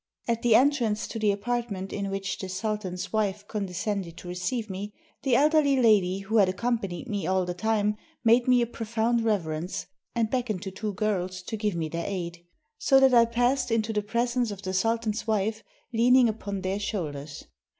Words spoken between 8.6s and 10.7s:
a profound reverence, and beck oned